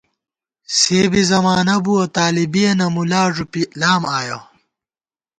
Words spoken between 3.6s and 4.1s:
لام